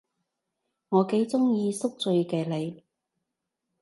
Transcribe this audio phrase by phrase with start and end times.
[0.89, 2.83] 我幾鍾意宿醉嘅你